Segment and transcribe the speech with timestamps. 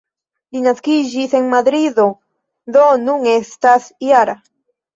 [0.53, 2.07] Li naskiĝis en Madrido,
[2.79, 4.39] do nun estas -jara.